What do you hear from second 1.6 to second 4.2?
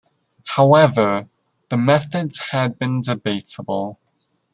the methods had been debatable.